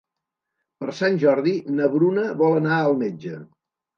[0.83, 3.37] Per Sant Jordi na Bruna vol anar al metge.